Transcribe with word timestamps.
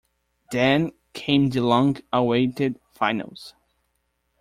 Then 0.51 0.93
came 1.13 1.51
the 1.51 1.59
long-awaited 1.61 2.79
finals. 2.91 3.53